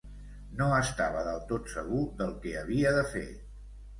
No 0.61 0.69
estava 0.77 1.19
del 1.27 1.43
tot 1.51 1.69
segur 1.75 2.01
del 2.21 2.33
que 2.47 2.53
havia 2.63 2.97
de 2.99 3.07
fer. 3.13 3.27